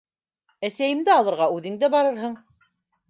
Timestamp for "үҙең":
1.59-1.77